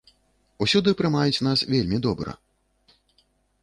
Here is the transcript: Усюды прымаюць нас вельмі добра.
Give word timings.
Усюды 0.65 0.89
прымаюць 1.03 1.43
нас 1.51 1.59
вельмі 1.77 1.97
добра. 2.09 2.31